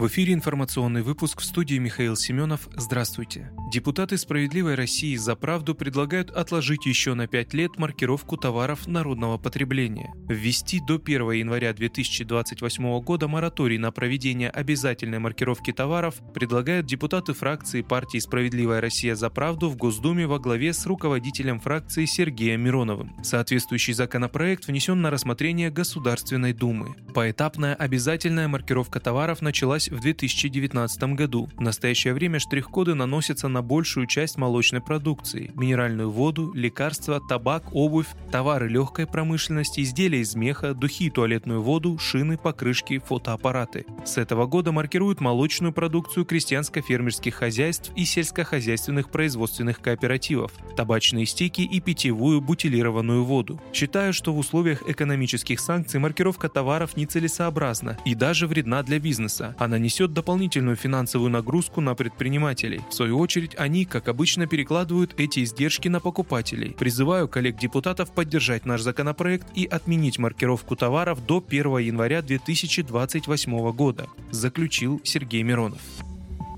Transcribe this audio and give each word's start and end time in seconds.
В 0.00 0.06
эфире 0.06 0.32
информационный 0.32 1.02
выпуск 1.02 1.42
в 1.42 1.44
студии 1.44 1.76
Михаил 1.76 2.16
Семенов. 2.16 2.70
Здравствуйте. 2.74 3.50
Депутаты 3.70 4.16
«Справедливой 4.16 4.74
России 4.74 5.14
за 5.14 5.36
правду» 5.36 5.74
предлагают 5.74 6.30
отложить 6.30 6.86
еще 6.86 7.12
на 7.12 7.26
5 7.26 7.52
лет 7.52 7.76
маркировку 7.76 8.38
товаров 8.38 8.86
народного 8.86 9.36
потребления. 9.36 10.14
Ввести 10.26 10.80
до 10.80 10.94
1 10.94 11.32
января 11.32 11.74
2028 11.74 13.00
года 13.02 13.28
мораторий 13.28 13.76
на 13.76 13.92
проведение 13.92 14.48
обязательной 14.48 15.18
маркировки 15.18 15.70
товаров 15.70 16.14
предлагают 16.32 16.86
депутаты 16.86 17.34
фракции 17.34 17.82
партии 17.82 18.20
«Справедливая 18.20 18.80
Россия 18.80 19.14
за 19.14 19.28
правду» 19.28 19.68
в 19.68 19.76
Госдуме 19.76 20.26
во 20.26 20.38
главе 20.38 20.72
с 20.72 20.86
руководителем 20.86 21.60
фракции 21.60 22.06
Сергеем 22.06 22.62
Мироновым. 22.62 23.14
Соответствующий 23.22 23.92
законопроект 23.92 24.66
внесен 24.66 25.02
на 25.02 25.10
рассмотрение 25.10 25.70
Государственной 25.70 26.54
Думы. 26.54 26.96
Поэтапная 27.12 27.74
обязательная 27.74 28.48
маркировка 28.48 28.98
товаров 28.98 29.42
началась 29.42 29.89
в 29.90 30.00
2019 30.00 31.02
году. 31.14 31.48
В 31.56 31.60
настоящее 31.60 32.14
время 32.14 32.38
штрих-коды 32.38 32.94
наносятся 32.94 33.48
на 33.48 33.62
большую 33.62 34.06
часть 34.06 34.38
молочной 34.38 34.80
продукции– 34.80 35.50
минеральную 35.54 36.10
воду, 36.10 36.52
лекарства, 36.54 37.20
табак, 37.20 37.64
обувь, 37.72 38.06
товары 38.30 38.68
легкой 38.68 39.06
промышленности, 39.06 39.80
изделия 39.80 40.20
из 40.20 40.34
меха, 40.34 40.74
духи 40.74 41.10
туалетную 41.10 41.62
воду, 41.62 41.98
шины, 41.98 42.38
покрышки, 42.38 42.98
фотоаппараты. 42.98 43.86
С 44.04 44.16
этого 44.18 44.46
года 44.46 44.72
маркируют 44.72 45.20
молочную 45.20 45.72
продукцию 45.72 46.24
крестьянско-фермерских 46.24 47.32
хозяйств 47.32 47.90
и 47.96 48.04
сельскохозяйственных 48.04 49.10
производственных 49.10 49.80
кооперативов, 49.80 50.52
табачные 50.76 51.26
стики 51.26 51.62
и 51.62 51.80
питьевую 51.80 52.40
бутилированную 52.40 53.24
воду. 53.24 53.60
Считаю, 53.72 54.12
что 54.12 54.32
в 54.32 54.38
условиях 54.38 54.88
экономических 54.88 55.58
санкций 55.58 55.98
маркировка 55.98 56.48
товаров 56.48 56.96
нецелесообразна 56.96 57.98
и 58.04 58.14
даже 58.14 58.46
вредна 58.46 58.82
для 58.82 58.98
бизнеса. 58.98 59.56
Она 59.58 59.79
несет 59.80 60.12
дополнительную 60.12 60.76
финансовую 60.76 61.30
нагрузку 61.30 61.80
на 61.80 61.94
предпринимателей. 61.94 62.80
В 62.90 62.94
свою 62.94 63.18
очередь, 63.18 63.54
они, 63.56 63.84
как 63.84 64.08
обычно, 64.08 64.46
перекладывают 64.46 65.14
эти 65.18 65.44
издержки 65.44 65.88
на 65.88 66.00
покупателей. 66.00 66.70
Призываю 66.78 67.28
коллег-депутатов 67.28 68.12
поддержать 68.12 68.66
наш 68.66 68.82
законопроект 68.82 69.46
и 69.54 69.66
отменить 69.66 70.18
маркировку 70.18 70.76
товаров 70.76 71.24
до 71.26 71.44
1 71.46 71.78
января 71.78 72.22
2028 72.22 73.72
года, 73.72 74.06
заключил 74.30 75.00
Сергей 75.04 75.42
Миронов. 75.42 75.80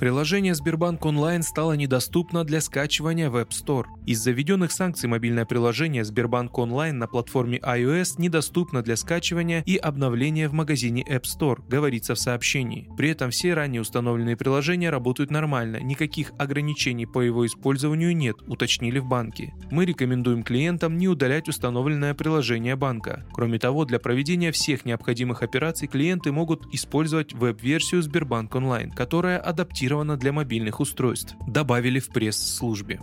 Приложение 0.00 0.54
Сбербанк 0.54 1.04
Онлайн 1.04 1.42
стало 1.42 1.74
недоступно 1.74 2.42
для 2.42 2.62
скачивания 2.62 3.28
в 3.28 3.36
App 3.36 3.50
Store. 3.50 3.84
Из-за 4.06 4.30
введенных 4.30 4.72
санкций 4.72 5.10
мобильное 5.10 5.44
приложение 5.44 6.06
Сбербанк 6.06 6.56
Онлайн 6.56 6.96
на 6.96 7.06
платформе 7.06 7.58
iOS 7.58 8.14
недоступно 8.16 8.80
для 8.80 8.96
скачивания 8.96 9.62
и 9.66 9.76
обновления 9.76 10.48
в 10.48 10.54
магазине 10.54 11.02
App 11.02 11.24
Store, 11.24 11.62
говорится 11.68 12.14
в 12.14 12.18
сообщении. 12.18 12.88
При 12.96 13.10
этом 13.10 13.28
все 13.28 13.52
ранее 13.52 13.82
установленные 13.82 14.38
приложения 14.38 14.88
работают 14.88 15.30
нормально, 15.30 15.80
никаких 15.80 16.32
ограничений 16.38 17.04
по 17.04 17.20
его 17.20 17.44
использованию 17.44 18.16
нет, 18.16 18.36
уточнили 18.46 19.00
в 19.00 19.04
банке. 19.06 19.52
Мы 19.70 19.84
рекомендуем 19.84 20.44
клиентам 20.44 20.96
не 20.96 21.08
удалять 21.08 21.46
установленное 21.46 22.14
приложение 22.14 22.74
банка. 22.74 23.26
Кроме 23.34 23.58
того, 23.58 23.84
для 23.84 23.98
проведения 23.98 24.50
всех 24.50 24.86
необходимых 24.86 25.42
операций 25.42 25.88
клиенты 25.88 26.32
могут 26.32 26.74
использовать 26.74 27.34
веб-версию 27.34 28.00
Сбербанк 28.00 28.54
Онлайн, 28.54 28.92
которая 28.92 29.38
адаптирована 29.38 29.89
адаптирована 29.90 30.16
для 30.16 30.32
мобильных 30.32 30.80
устройств, 30.80 31.34
добавили 31.46 31.98
в 31.98 32.08
пресс-службе. 32.08 33.00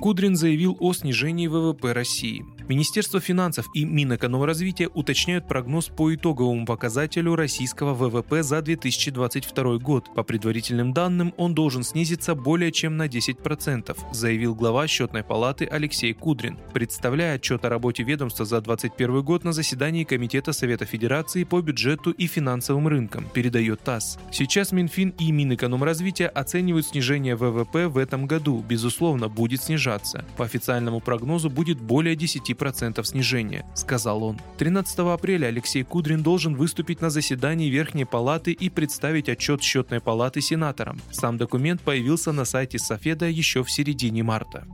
Кудрин 0.00 0.36
заявил 0.36 0.76
о 0.80 0.92
снижении 0.92 1.48
ВВП 1.48 1.92
России. 1.92 2.44
Министерство 2.68 3.18
финансов 3.18 3.70
и 3.72 3.86
Минэкономразвития 3.86 4.90
уточняют 4.92 5.48
прогноз 5.48 5.86
по 5.86 6.14
итоговому 6.14 6.66
показателю 6.66 7.34
российского 7.34 7.94
ВВП 7.94 8.42
за 8.42 8.60
2022 8.60 9.78
год. 9.78 10.14
По 10.14 10.22
предварительным 10.22 10.92
данным, 10.92 11.32
он 11.38 11.54
должен 11.54 11.82
снизиться 11.82 12.34
более 12.34 12.70
чем 12.70 12.98
на 12.98 13.06
10%, 13.06 13.96
заявил 14.12 14.54
глава 14.54 14.86
счетной 14.86 15.24
палаты 15.24 15.64
Алексей 15.64 16.12
Кудрин, 16.12 16.58
представляя 16.74 17.36
отчет 17.36 17.64
о 17.64 17.70
работе 17.70 18.02
ведомства 18.02 18.44
за 18.44 18.60
2021 18.60 19.22
год 19.22 19.44
на 19.44 19.52
заседании 19.52 20.04
Комитета 20.04 20.52
Совета 20.52 20.84
Федерации 20.84 21.44
по 21.44 21.62
бюджету 21.62 22.10
и 22.10 22.26
финансовым 22.26 22.86
рынкам, 22.86 23.26
передает 23.32 23.80
ТАСС. 23.80 24.18
Сейчас 24.30 24.72
Минфин 24.72 25.14
и 25.18 25.32
Минэкономразвития 25.32 26.28
оценивают 26.28 26.86
снижение 26.86 27.34
ВВП 27.34 27.88
в 27.88 27.96
этом 27.96 28.26
году. 28.26 28.62
Безусловно, 28.68 29.28
будет 29.30 29.62
снижаться. 29.62 30.26
По 30.36 30.44
официальному 30.44 31.00
прогнозу 31.00 31.48
будет 31.48 31.80
более 31.80 32.14
10 32.14 32.57
10% 32.58 33.04
снижения, 33.04 33.64
сказал 33.74 34.22
он. 34.22 34.38
13 34.58 34.98
апреля 35.00 35.46
Алексей 35.46 35.82
Кудрин 35.82 36.22
должен 36.22 36.54
выступить 36.54 37.00
на 37.00 37.10
заседании 37.10 37.68
Верхней 37.68 38.04
Палаты 38.04 38.52
и 38.52 38.68
представить 38.68 39.28
отчет 39.28 39.62
счетной 39.62 40.00
палаты 40.00 40.40
сенаторам. 40.40 41.00
Сам 41.10 41.38
документ 41.38 41.80
появился 41.80 42.32
на 42.32 42.44
сайте 42.44 42.78
Софеда 42.78 43.26
еще 43.26 43.62
в 43.62 43.70
середине 43.70 44.22
марта. 44.22 44.66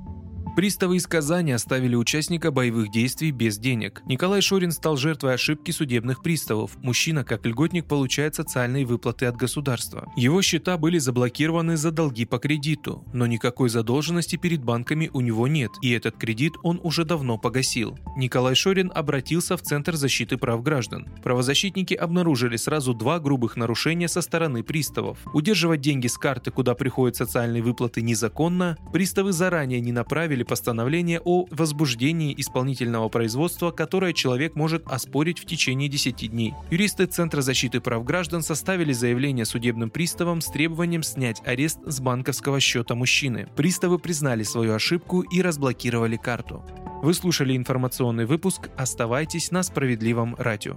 Приставы 0.57 0.99
из 0.99 1.07
Казани 1.09 1.51
оставили 1.51 1.97
участника 1.97 2.53
боевых 2.53 2.93
действий 2.93 3.33
без 3.33 3.59
денег. 3.59 4.03
Николай 4.07 4.41
Шорин 4.41 4.71
стал 4.71 4.97
жертвой 4.97 5.35
ошибки 5.35 5.73
судебных 5.73 6.23
приставов. 6.23 6.77
Мужчина, 6.81 7.25
как 7.25 7.45
льготник, 7.45 7.87
получает 7.87 8.37
социальные 8.37 8.85
выплаты 8.85 9.27
от 9.27 9.35
государства. 9.35 10.07
Его 10.15 10.43
счета 10.43 10.79
были 10.79 10.99
заблокированы 10.99 11.77
за 11.77 11.91
долги 11.91 12.25
по 12.25 12.39
кредиту, 12.39 13.05
но 13.13 13.27
никакой 13.27 13.69
задолженности 13.69 14.37
перед 14.37 14.63
банками 14.63 15.11
у 15.13 15.21
него 15.23 15.49
нет, 15.49 15.73
и 15.83 15.91
этот 15.91 16.17
кредит 16.19 16.53
он 16.63 16.79
уже 16.85 17.05
давно 17.05 17.37
погасил. 17.37 17.99
Николай 18.17 18.55
Шорин 18.55 18.93
обратился 18.95 19.57
в 19.57 19.63
Центр 19.63 19.97
защиты 19.97 20.37
прав 20.37 20.63
граждан. 20.63 21.09
Правозащитники 21.25 21.95
обнаружили 21.95 22.57
сразу 22.57 22.95
два 22.95 23.19
грубых 23.19 23.57
нарушения 23.57 24.07
со 24.07 24.21
стороны 24.21 24.63
приставов. 24.63 25.19
Удерживать 25.33 25.81
деньги 25.81 26.07
с 26.07 26.17
карты, 26.17 26.53
куда 26.53 26.77
приходят 26.77 27.17
социальные 27.17 27.65
выплаты, 27.65 28.03
незаконно. 28.03 28.79
Приставы 28.93 29.33
заранее 29.33 29.81
не 29.81 29.91
направили 29.91 30.44
постановление 30.45 31.21
о 31.25 31.47
возбуждении 31.51 32.35
исполнительного 32.39 33.09
производства, 33.09 33.71
которое 33.71 34.13
человек 34.13 34.55
может 34.55 34.87
оспорить 34.87 35.39
в 35.39 35.47
течение 35.47 35.89
10 35.89 36.31
дней. 36.31 36.55
Юристы 36.71 37.07
Центра 37.07 37.41
защиты 37.43 37.81
прав 37.81 38.05
граждан 38.05 38.43
составили 38.43 38.93
заявление 38.93 39.45
судебным 39.45 39.91
приставам 39.91 40.41
с 40.41 40.47
требованием 40.47 41.03
снять 41.03 41.43
арест 41.45 41.79
с 41.85 42.01
банковского 42.01 42.61
счета 42.61 42.95
мужчины. 42.95 43.49
Приставы 43.57 43.99
признали 43.99 44.43
свою 44.43 44.75
ошибку 44.75 45.23
и 45.23 45.43
разблокировали 45.43 46.17
карту. 46.17 46.63
Вы 47.03 47.13
слушали 47.13 47.57
информационный 47.57 48.25
выпуск. 48.25 48.71
Оставайтесь 48.77 49.51
на 49.51 49.63
справедливом 49.63 50.35
радио. 50.39 50.77